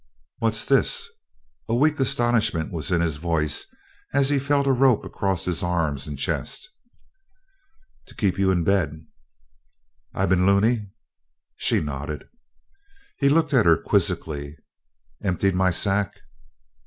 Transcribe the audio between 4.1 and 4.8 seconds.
as he felt a